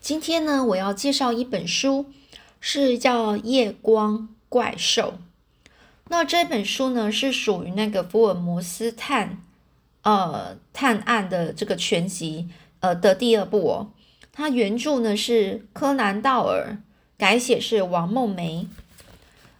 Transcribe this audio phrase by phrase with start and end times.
[0.00, 2.06] 今天呢，我要介绍一本书，
[2.58, 5.18] 是叫《夜光怪兽》。
[6.08, 9.38] 那这本书呢，是属于那个福尔摩斯探
[10.02, 12.48] 呃探案的这个全集
[12.80, 13.92] 呃的第二部哦。
[14.32, 16.78] 它原著呢是柯南道尔，
[17.18, 18.66] 改写是王梦梅。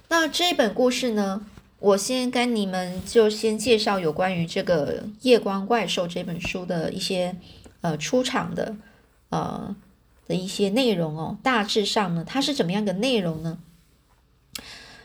[0.08, 1.44] 那这本故事呢，
[1.78, 7.36] 我先跟你们就先介绍有关于这个《夜光怪兽》这本书的一些
[7.82, 8.74] 呃出场的
[9.28, 9.76] 呃
[10.30, 11.36] 的一些内容哦。
[11.42, 13.58] 大致上呢，它是怎么样的内容呢？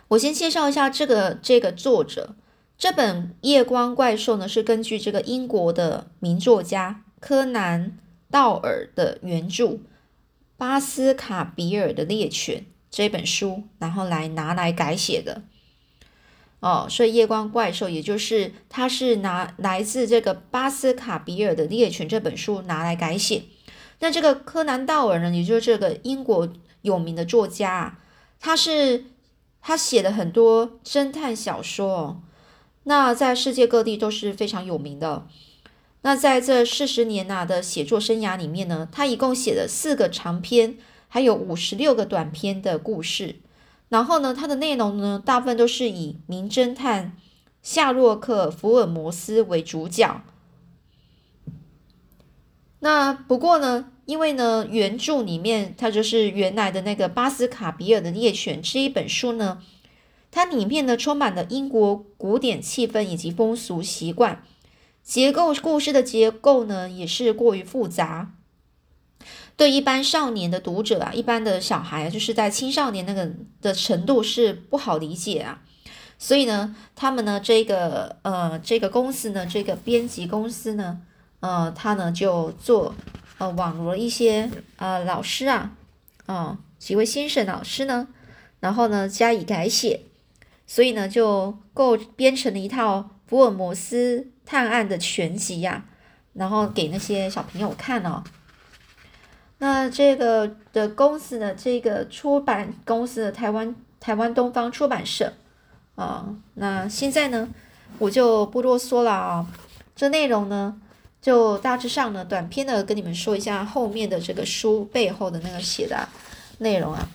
[0.08, 2.36] 我先介绍一下这个这个作者，
[2.78, 7.98] 这本《夜光怪兽》呢是根据这个英国的名作家柯南。
[8.32, 9.66] 道尔的原著
[10.58, 15.44] 《巴斯卡比尔的猎犬》这本书，然后来拿来改写的
[16.60, 23.44] 哦，所以夜光怪兽，也就是它是拿来自这个《巴斯卡比尔的猎犬》这本书拿来改写。
[24.00, 26.48] 那这个柯南道尔呢，也就是这个英国
[26.82, 28.00] 有名的作家啊，
[28.40, 29.06] 他是
[29.62, 32.22] 他写的很多侦探小说哦，
[32.84, 35.28] 那在世界各地都是非常有名的。
[36.02, 43.38] 那在这四十年呐的写作生涯里面呢，他一共写了四个长篇，还有五十六个短篇的故事。
[43.90, 47.16] 然后呢，它的内容呢，大部分都是以名侦探
[47.62, 50.22] 夏洛克·福尔摩斯为主角。
[52.80, 59.62] 那不过呢，因为呢，原著里面它就是原来的那个巴斯卡比尔的猎犬这一本书呢，
[60.32, 64.44] 它里面呢充满了英国古典气氛以及风俗习惯。
[65.02, 68.32] 结构故事的结构呢，也是过于复杂，
[69.56, 73.32] 对一般少年的读者啊，一般的小孩，就是在青少年那个
[73.62, 75.62] 的程度是不好理解啊。
[76.18, 81.02] 所以呢，他们呢，这个呃，这个公司呢，这个编辑公司呢，
[81.40, 82.96] 呃，他呢就做
[83.38, 85.72] 呃网罗一些呃老师啊，
[86.26, 88.08] 啊几位先生老师呢，
[88.60, 90.02] 然后呢加以改写，
[90.66, 94.32] 所以呢就构编成了一套福尔摩斯。
[94.48, 95.86] 探案的全集呀，
[96.34, 98.24] 然后给那些小朋友看哦。
[99.58, 105.34] 那这个的公司呢，这个出版公司的台湾台湾东方出版社
[105.96, 106.36] 啊。
[106.54, 107.50] 那现在呢，
[107.98, 109.48] 我就不啰嗦了啊。
[109.96, 110.80] 这内容呢，
[111.26, 116.08] 就大致上呢，短篇的跟你们说一下后面的这个书背后的那个写的
[116.60, 117.10] 内容啊。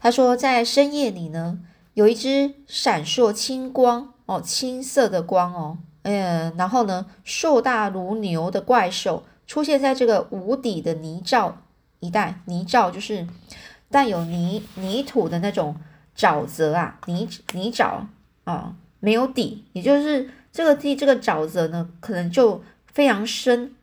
[0.00, 1.60] 他说，在深夜里呢，
[1.92, 4.12] 有一只闪烁青光。
[4.26, 11.52] 哦，青色的光哦，嗯，然后呢，硕大如牛的怪兽出现在这个无底的泥沼
[12.00, 13.28] 一带，泥沼就是
[13.88, 15.76] 带有泥泥土的那种
[16.16, 18.00] 沼泽啊，泥泥沼
[18.42, 23.74] 啊，没有底，也就是这个地这个沼泽呢，可能就非常深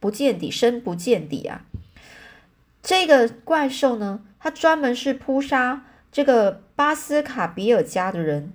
[0.00, 1.64] 不见底，深不见底啊。
[2.82, 8.52] 这个怪兽呢，它专门是扑杀这个巴斯卡比尔家的人。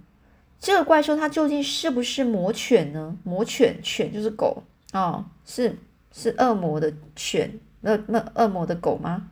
[0.59, 3.16] 这个怪兽它究竟是不是魔犬呢？
[3.24, 5.78] 魔犬犬就是狗哦，是
[6.12, 9.30] 是恶魔的犬，那那恶魔的狗吗？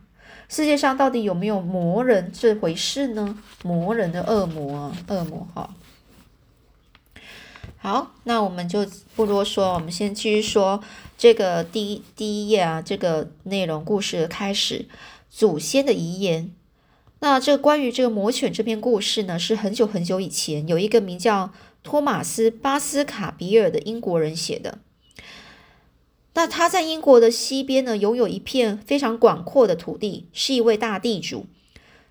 [0.47, 3.37] 世界上到底有没有魔人这回事呢？
[3.61, 5.69] 魔人的恶魔啊，恶魔哈。
[7.83, 10.83] 好，那我们就不多说，我们先继续说
[11.17, 14.85] 这个第一第一页啊，这个内容故事的开始，
[15.31, 16.53] 祖先的遗言。
[17.21, 24.77] 那这关于这个魔犬这篇故事呢，是很久很久以前有一个名叫托马斯·巴斯卡比尔的英国人写的。
[26.35, 31.47] 那他在英国的西边呢，拥有一片非常广阔的土地，是一位大地主。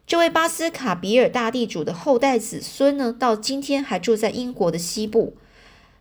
[0.04, 5.37] 这位巴斯卡比尔大地主的后代子孙呢，到今天还住在英国的西部。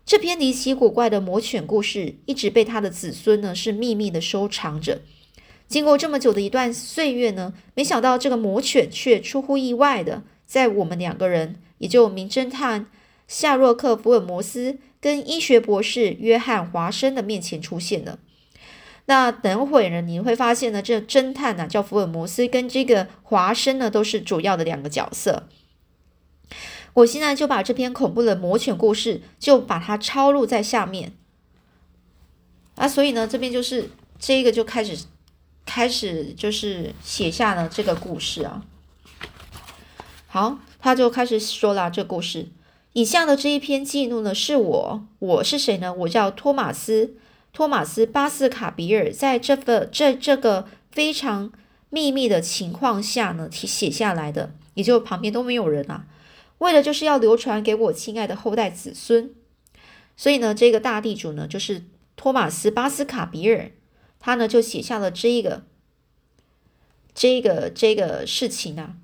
[0.09, 5.02] 这篇离奇古怪的魔犬故事，一直被他的子孙呢是秘密的收藏着。
[5.68, 12.88] 经过这么久的一段岁月呢，没想到这个魔犬却出乎意外的在我们两个人，也就名侦探
[13.28, 18.18] 夏洛克·福尔摩斯跟医学博士约翰·华生的面前出现了。
[19.06, 25.48] 那等会呢，你会发现呢，这侦探呢叫福尔摩斯，跟这个华生呢都是主要的两个角色。
[26.94, 31.13] 我现在就把这篇恐怖的魔犬故事就把它抄录在下面
[32.75, 35.06] 啊，所以呢，这边就是这个就开始。
[35.65, 38.63] 开始就是写下了这个故事啊。
[40.25, 42.47] 好，他就开始说了这故事。
[42.94, 45.94] 以下的这一篇记录呢，是我，我是谁呢？
[45.94, 47.13] 我叫托马斯，
[47.53, 51.51] 托马斯巴斯卡比尔，在这个这这个非常
[51.91, 56.06] 秘密的情况下呢，写写下来的，也就旁边都没有人啊。
[56.60, 59.32] 为了就是要流传给我亲爱的后代子孙，
[60.16, 61.84] 所以呢，这个大地主呢，就是
[62.16, 63.72] 托马斯巴斯卡比尔。
[64.22, 65.64] 他呢就写下了这一个
[67.14, 68.98] 这个这个事情啊，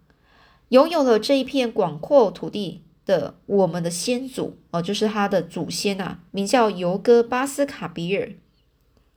[0.68, 8.34] 拥有了这一片广阔土地的我们的先祖哦，就是他的祖先呐，名叫尤哥巴斯卡比尔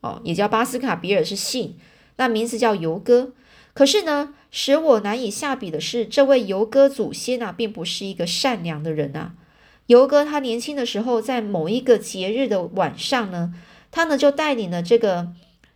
[0.00, 1.76] 哦，也叫巴斯卡比尔是姓，
[2.16, 3.32] 那名字叫尤哥。
[3.74, 9.34] 可是呢，使我难以下笔的是，这位尤哥祖先啊，并不是一个善良的人啊。
[9.86, 13.54] 尤哥他年轻的时候，在某一个节日的晚上呢，
[13.90, 15.28] 他呢就带领了这个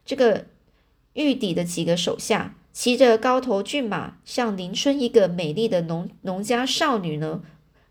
[0.04, 0.46] 这个
[1.14, 2.54] 玉底的几个手下。
[2.72, 7.42] 骑着高头骏马，向邻村一个美丽的农农家少女呢，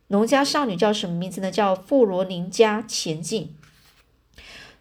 [0.07, 1.51] 农家少女叫什么名字呢？
[1.51, 3.55] 叫富罗宁家前进。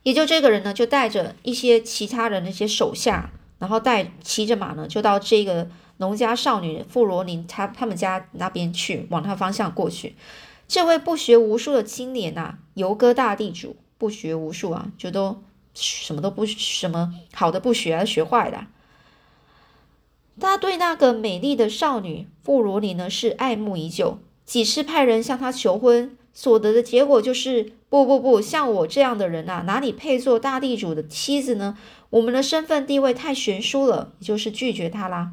[0.03, 5.69] 也就这个人呢，就带着一些其他人的一些手下，然后带骑着马呢，就到这个
[6.00, 10.17] 农家少女富罗宁他他们家那边去，往他方向过去。
[10.67, 15.43] 这位不学无术的青年呐，游哥大地主，不学无术啊，就都
[15.75, 18.67] 什么都不什么好的不学，学坏的。
[20.41, 31.76] 他对那个美丽的少女富罗尼呢是爱慕已久，几次派人向她求婚，所得的结果就是不不不，像我这样的人啊，哪里配做大地主的妻子呢？
[32.08, 35.32] 我们的身份地位太悬殊了，也就是拒绝他啦。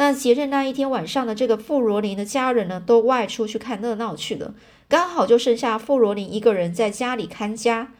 [0.00, 4.54] 那节日那一天晚上呢，这个富罗琳的家人呢都外出去看热闹去了，
[4.88, 7.92] 刚好就剩下富罗琳一个人在家里看家。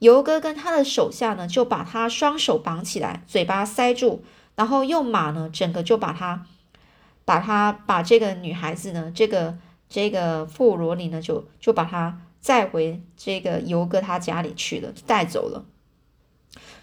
[0.00, 4.22] 尤哥跟他的手下呢就把他双手绑起来，嘴巴塞住。
[4.54, 6.44] 然后用马呢，整个就把他，
[7.24, 9.56] 把他把这个女孩子呢，这个
[9.88, 15.64] 这个富罗琳呢，就就把他载回这个尤哥他家里去了，带走了。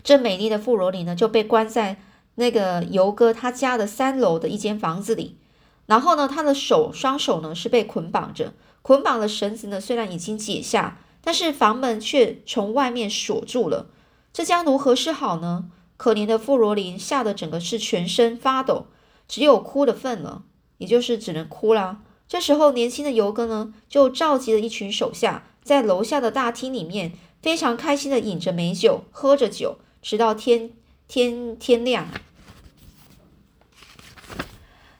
[0.01, 1.97] 这美丽的富罗琳呢，就被关在
[2.35, 5.37] 那个游哥他家的三楼的一间房子里。
[5.85, 13.87] 然后呢，他的手双手呢是被捆绑着，捆绑的绳子呢虽然已经解下，但是房门却从外面锁住了。
[14.31, 15.65] 这将如何是好呢？
[15.97, 18.87] 可怜的富罗林吓得整个是全身发抖，
[19.27, 20.43] 只有哭的份了，
[20.79, 22.01] 也就是只能哭啦。
[22.27, 30.71] 这时候，年轻的游哥呢，就召集了一群手下，在楼下的大厅里面，非常开心的饮着美酒，喝着酒，直到天
[31.13, 32.07] 天天亮。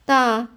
[0.06, 0.48] 那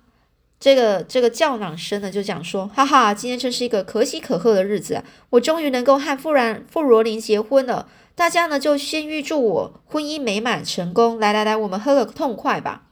[0.61, 5.03] 这个这个叫嚷声呢，就讲说：“哈哈，今天真是一个可喜可贺的日子！
[5.31, 11.19] 我终于能够和富然富罗林结婚了。”大家呢就先预祝我婚姻美满成功。
[11.19, 12.82] 来来来，我们喝个痛快吧。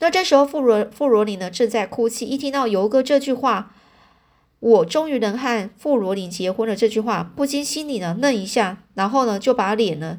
[0.00, 2.26] 那这时候，富罗富罗林呢正在哭泣。
[2.26, 3.72] 一听到游哥这句话，
[4.60, 6.76] 我终于能和富罗林结婚了。
[6.76, 10.18] 这句话不禁心里呢愣一下，然后呢就把脸呢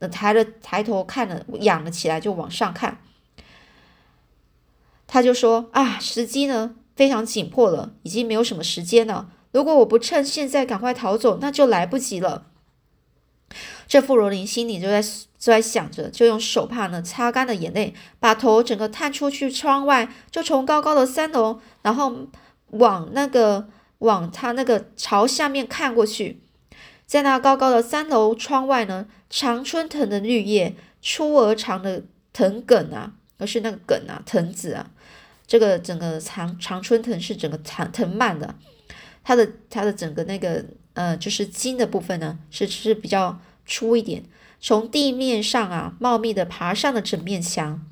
[0.00, 2.98] 那抬了抬头看了，仰了起来，就往上看。
[5.06, 9.30] 他就说：“啊，时机呢非常紧迫了，已经没有什么时间了。
[9.52, 12.46] 如果我不趁现在赶快逃走，那就来不及了。”
[13.88, 22.28] 这傅罗林心里就在就在想着，就用手帕呢擦干了眼泪，把头整个探出去窗外，就从高高的三楼，然后
[22.72, 26.42] 往那个往他那个朝下面看过去，
[27.08, 34.90] 在那高高的三楼窗外呢，常春藤的绿叶，粗而长的藤梗啊，而是那个梗啊，藤子啊，
[35.48, 38.54] 这个整个常常春藤是整个藤藤蔓的，
[39.24, 40.64] 它的它的整个那个
[40.94, 43.40] 呃，就是茎的部分呢，是是比较。
[43.70, 44.24] 粗一点，
[44.58, 47.84] 从地面上啊，茂密的爬上了整面墙。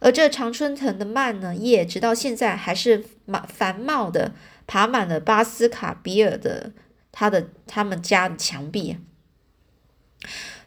[0.00, 4.32] 而这常春藤的蔓呢叶，直到现在还是满繁茂的，
[4.66, 6.72] 爬满了巴斯卡比尔的
[7.12, 8.96] 他的他们家的墙壁。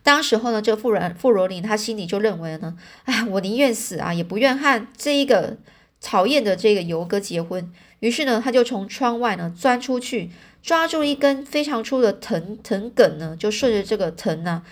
[0.02, 5.58] 当时候呢，这个富人富罗林他心里就认为呢，哎，我宁愿死啊，也不愿和这一个
[6.00, 7.70] 讨厌的这个游哥结婚。
[8.00, 10.32] 于是呢，他就从窗外呢钻出去。
[10.62, 14.64] 抓住一根非常粗的藤藤梗呢，就顺着这个藤呢，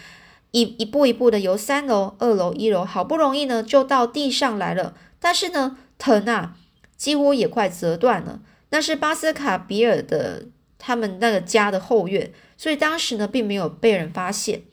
[0.50, 4.96] 一一步一步的由三楼、二楼、一楼，好不容易呢就到地上来了。
[5.20, 6.56] 但是呢，藤啊
[6.98, 8.42] 几乎也快折断了。
[8.72, 10.48] 那是巴斯卡比尔的
[10.86, 14.64] 他们那个家的后院，所以当时呢并没有被人发现。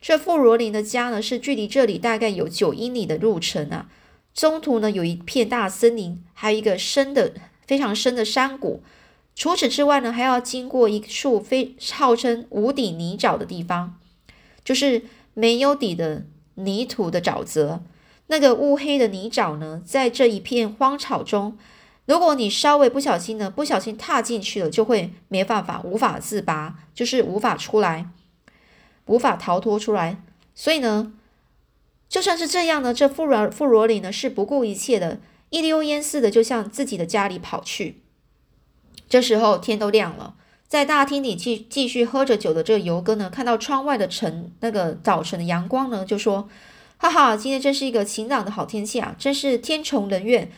[0.00, 3.88] 这富罗林的家呢是距离这里大概有九英里的路程啊，
[4.34, 7.32] 中途呢有一片大森林，还有一个深的
[7.64, 8.82] 非常深的山谷。
[9.36, 14.00] 除此之外呢，还要经过一处非号称无底泥沼的地方，
[14.64, 15.02] 就是
[15.34, 16.26] 没有底的
[16.56, 17.84] 泥土的沼泽。
[18.26, 21.56] 那个乌黑的泥沼呢，在这一片荒草中，
[22.06, 28.08] 如果你稍微不小心呢，不小心踏进去了，就会没办法，无法自拔，就是无法出来，
[29.06, 30.22] 无法逃脱出来。
[30.54, 31.12] 所以呢，
[32.08, 38.02] 就算是这样呢，这富罗富罗里呢是不顾一切的，一溜烟似的就向自己的家里跑去。
[39.08, 40.34] 这时候天都亮了，
[40.66, 46.48] 在大厅里继继续喝着酒的这个游哥呢，看到窗外的晨那个早晨的阳光呢，就说
[46.98, 50.50] ：“哈哈，今天真是一个晴朗的好天气啊，真是天从人愿，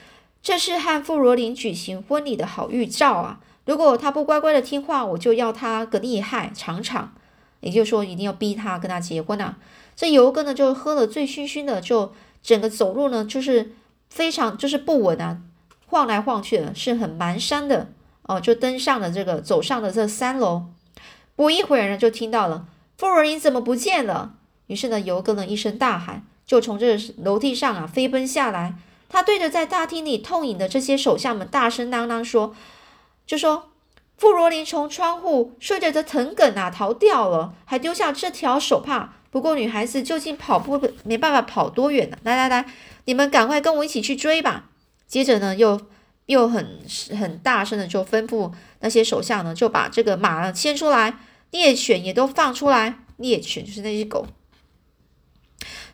[0.45, 3.41] 这是和傅罗琳举行婚礼的好预兆啊！
[3.65, 7.15] 如果他不乖乖的听话，我就要他个厉害尝尝，
[7.61, 9.57] 也就是说，一定要逼他跟他结婚啊！
[9.97, 13.73] 这游哥呢，就喝了醉醺醺的，就整个走路呢，就是
[14.11, 15.39] 非常就是不稳啊，
[15.87, 17.89] 晃来晃去的，是很蹒跚的
[18.25, 20.67] 哦，就登上了这个走上了这三楼。
[21.35, 22.67] 不一会儿呢，就听到了
[22.99, 24.35] 傅若琳怎么不见了？
[24.67, 28.75] 于是呢，游哥呢一声大喊，就从这楼梯上啊飞奔下来。
[29.15, 32.53] 他对着在大厅里痛饮的这些手下们大声嚷嚷说
[33.25, 33.71] ：“就说
[34.17, 39.15] 傅罗琳从窗户顺着这藤梗啊逃掉了，还丢下这条手帕。
[39.31, 42.19] 不过女孩子究竟跑步没办法跑多远呢？
[42.25, 42.67] 来来来，
[43.05, 44.65] 你们赶快跟我一起去追吧！”
[45.07, 45.81] 接着呢，又
[46.27, 46.81] 又很
[47.17, 51.21] 很大声的就吩咐那些手下呢，就把这个马牵出来。
[51.53, 54.27] 猎犬也都放出来，猎犬就是那些狗。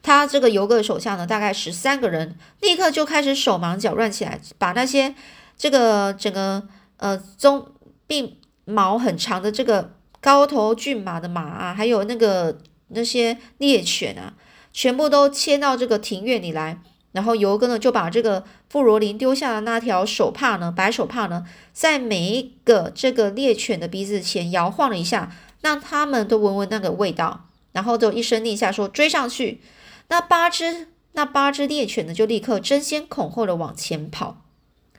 [0.03, 5.15] 他这个游哥的手下呢，大概十三个人，立刻就开始手忙脚乱起来，把那些
[5.57, 6.63] 这个整个
[6.97, 7.67] 呃中
[8.07, 14.35] 并毛很长的这个高头骏马的马啊，还有那个那些猎犬啊，
[14.73, 16.81] 全部都牵到这个庭院里来。
[17.13, 25.33] 然后游哥呢，就把这个傅罗林丢下的那条手帕呢，白手帕呢，在每一个这个猎犬的鼻子前摇晃了一下。
[25.63, 29.61] 让他们都闻闻那个味道，然后就一声令下，说追上去。
[30.11, 34.43] 那八只那八只猎犬呢，就立刻争先恐后的往前跑。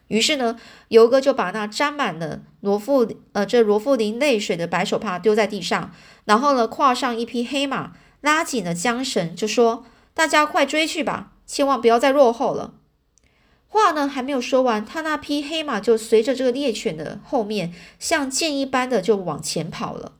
[0.08, 5.94] 于是呢，游哥就把那沾满了罗富呃这罗富林泪水的白手帕丢在地上，
[6.26, 7.92] 然后呢，跨上一匹黑马，
[8.22, 12.74] 拉紧了缰绳，就说：“大家快追去吧，千万不要再落后了。”
[13.68, 20.14] 话呢还没有说完，他那匹黑马就随着这个猎犬的后面，像箭一般的就往前跑了。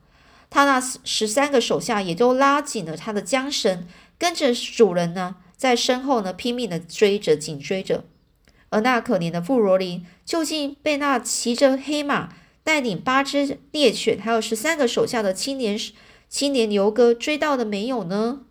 [0.48, 3.86] 他那十三个手下也都拉紧了他的缰绳，
[4.22, 8.04] 跟着主人呢，在身后呢拼命的追着，紧追着。
[8.68, 15.76] 而那可怜的富罗林，究竟被那骑着黑马、带领八只猎犬，还有十三个手下的青年
[16.28, 18.42] 青年牛哥追到了没有呢？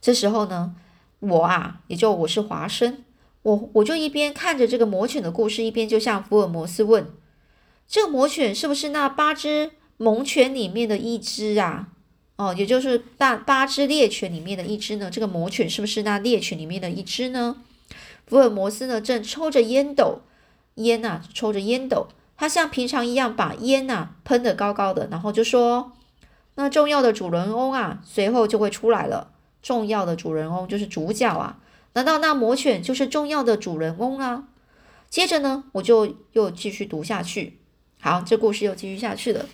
[0.00, 0.74] 这时候呢，
[1.18, 3.04] 我啊，也就我是华生，
[3.42, 7.12] 我我就一边看着这个魔犬的故事，一边就向福尔摩斯问。
[7.86, 11.88] 这个魔犬是不是那八只猛犬里面的一只啊？
[12.40, 15.10] 哦，也就是大八只猎犬里面的一只呢？
[15.10, 17.56] 这个魔犬是不是那猎犬里面的一只呢？
[18.26, 20.22] 福尔摩斯呢，正抽着烟斗，
[20.76, 25.92] 烟呐，抽着烟斗，他像平常一样把烟呐喷得高高的，然后就说
[26.56, 29.32] ：“那重要的主人翁啊，随后就会出来了。
[29.60, 31.58] 重要的主人翁就是主角啊，
[31.92, 34.44] 难道那魔犬就是重要的主人翁啊？”
[35.10, 37.58] 接着呢，我就又继续读下去。
[38.00, 39.44] 好，这故事又继续下去了。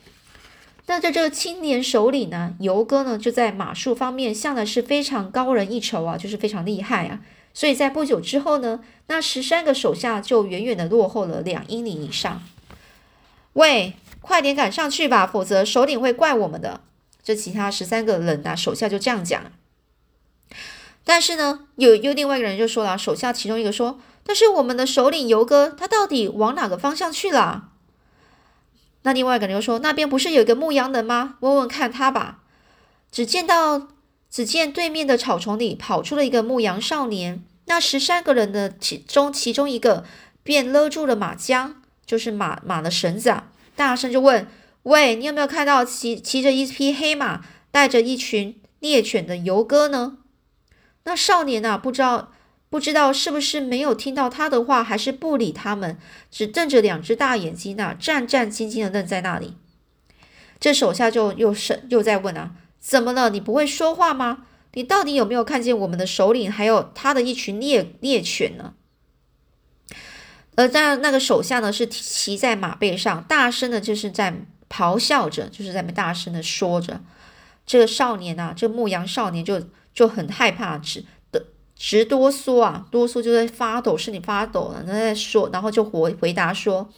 [0.89, 7.21] 那在这个青年首领呢，游哥呢，就在马术方面向来是非常高人一筹啊，就是非常厉害啊。
[7.53, 12.43] 所以在不久之后呢，那十三个手下就远远的落后了两英里以上。
[13.55, 16.83] 喂，快点赶上去吧，否则首领会怪我们的。
[17.23, 19.43] 这其他十三个人啊，手下就这样讲。
[21.03, 27.71] 但是呢，有有另外一个人就说了，手下其中一个说：“但是我们的首领游哥，他到底往哪个方向去了？”
[29.07, 31.37] 那另外一个人又说：“那边不是有一个牧羊人吗？
[31.39, 32.41] 问问看他吧。”
[33.13, 33.87] 只见到，
[34.29, 37.45] 只见对面的草丛里跑出了一个牧羊少年。
[37.67, 40.05] 那十三个人的其中，其中一个
[40.43, 43.47] 便勒住了马缰，就是马马的绳子啊，
[43.77, 44.49] 大声就问
[44.83, 50.19] ：“喂，你有没有看到骑骑着一匹黑马，带着一群猎犬的游哥呢？”
[51.07, 52.33] 那少年啊，不知道。
[52.77, 55.97] 不知道是不是没有听到他的话，还是不理他们，
[56.31, 59.57] 只瞪着两只大眼睛呢，战战兢兢的愣在那里。
[60.61, 63.31] 这手下就又是又在问啊，怎么了？
[63.31, 64.45] 你不会说话吗？
[64.75, 68.75] 你到底有没有看见我们的首领还有他的一群猎猎犬呢？
[70.57, 74.35] 而在那个手下呢，是骑在马背上，大声的就是在
[74.69, 77.01] 咆哮着，就是在那大声的说着。
[77.65, 79.63] 这个少年啊，这牧羊少年就
[79.95, 81.07] 就很害怕，只。
[81.79, 84.83] 直哆嗦啊，哆嗦就在发抖，身体发抖了。
[84.83, 86.89] 他在说，然后就回回答说：“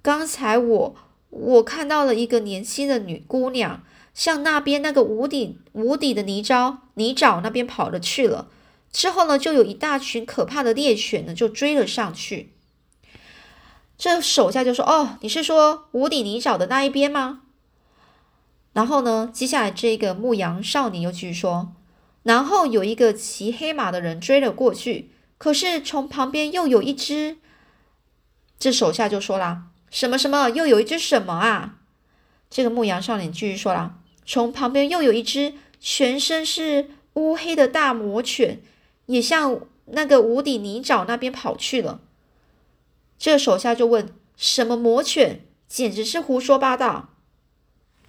[0.00, 0.94] 刚才我
[1.30, 3.82] 我看到了一个年轻的女姑娘，
[4.14, 8.46] 向那边那个无底无底的泥沼泥沼那边跑了去了。
[8.92, 12.52] 之后呢，就有一大群可怕的猎犬呢，就追了上去。
[13.98, 17.40] 这手下就说：‘哦，你是说无底泥沼的那一边吗？’
[18.72, 21.72] 然后呢，接下来这个牧羊少年又继续说。”
[22.24, 27.36] 然后有一个骑黑马的人追了过去，可是从旁边又有一只，
[28.58, 31.76] 这手下就说啦：“什么什么，又有一只什么啊？”
[32.50, 38.60] 这个牧羊少年继续说啦：“从旁边又有一只，全身是乌黑的大魔犬，
[39.06, 42.00] 也向那个无底泥沼那边跑去了。
[43.18, 45.44] 这手下就问：“什么魔犬？
[45.68, 47.10] 简直是胡说八道！”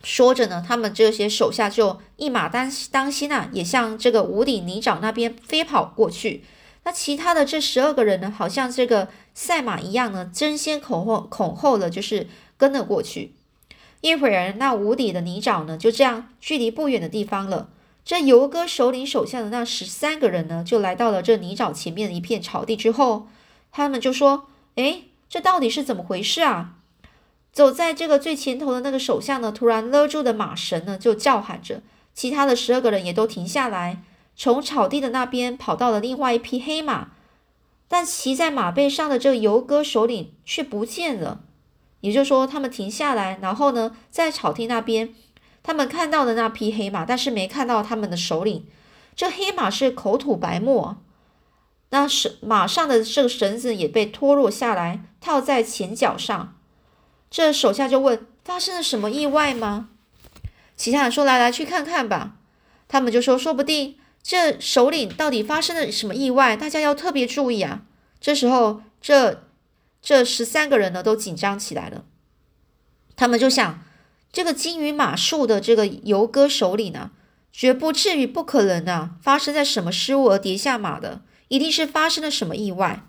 [0.05, 6.43] 说着呢，他们这些手下就一马当当心啊，也向这个无底泥沼那边飞跑过去。
[6.83, 13.33] 那其他的这十二个人呢，好像这个赛马一样呢，争先恐后恐后的就是跟了过去。
[14.01, 17.69] 一会儿，那无底的泥沼呢，就这样距离不远的地方了。
[18.03, 23.27] 这游哥首领手下的那十三个人呢，就来到了这泥沼前面的一片草地之后，
[23.71, 24.45] 他们就说
[24.77, 26.75] ：“哎，这到底是怎么回事啊？”
[27.55, 31.81] 走在这个最前头的那个手下呢，突然勒住的马绳呢，就叫喊着，
[32.13, 34.03] 其他的十二个人也都停下来，
[34.35, 37.11] 从草地的那边跑到了另外一匹黑马，
[37.87, 41.43] 但骑在马背上的这个游哥首领却不见了。
[42.01, 45.15] 也就是说，他们停下来，然后呢，在草地那边，
[45.63, 48.65] 他们看到的那匹黑马，但是没看到他们的首领。
[49.15, 50.97] 这黑马是口吐白沫，
[51.91, 56.54] 那是马上的这个绳子也被脱落下来，套在前脚上。
[57.35, 59.89] 这手下就问：“发生了什么意外吗？”
[60.77, 62.37] 其他人说：“来来，去看看吧。”
[62.87, 67.81] 他们就说：“说不定这首领到底发生了什么意外，大家要特别注意啊！”
[68.21, 69.43] 这时候，这
[70.01, 72.05] 这十三个人呢都紧张起来了。
[73.17, 73.83] 他们就想：
[74.31, 77.11] 这个金鱼马术的这个游歌首领呢，
[77.51, 83.03] 绝不至于不可能啊，发生在什么失误而跌下马的，一定是发生了什么意外。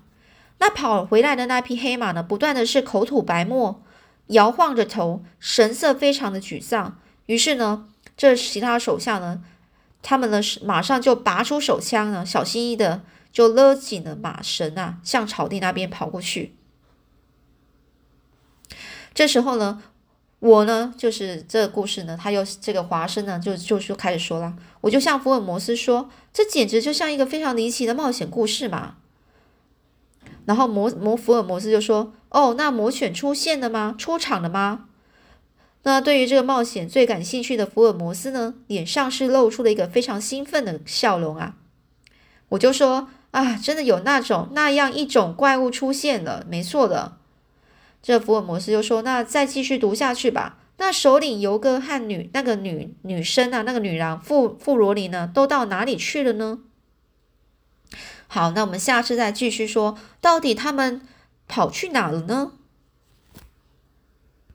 [0.59, 3.85] 那跑回来的那匹黑马呢，不断的是口吐白沫。
[4.29, 6.99] 摇晃着头，神色非常的沮丧。
[7.27, 9.43] 于是呢，这其他手下呢，
[10.03, 13.03] 他们呢是马上就拔出手枪呢，小心翼翼的
[13.33, 16.55] 就勒紧了马绳啊，向草地那边跑过去。
[19.15, 19.83] 这时候呢，
[20.41, 28.97] 我呢就是这个故事呢，他又这个华生呢就就就开始说了，我就向福尔摩斯说，这简直就像一个非常离奇的冒险故事嘛。
[30.47, 32.15] 然后摩摩福尔摩斯就说。
[32.31, 33.95] 哦，那魔犬出现了吗？
[33.97, 34.89] 出场了吗？
[35.85, 41.55] 那对于这个冒险最感兴趣的福尔摩斯呢，脸上是露出了一个非常兴奋的笑容啊！
[42.51, 47.17] 我就说啊，真的有那种那样一种怪物出现了，没错的。
[48.03, 50.59] 这福尔摩斯就说：“那再继续读下去吧。
[50.77, 56.59] 那首领尤哥和女那个女女生啊，那个女郎富富罗尼呢，都到哪里去了呢？”
[58.29, 61.03] 好，那我们下次再继续说，到底他们。
[61.49, 62.51] 跑去哪了呢？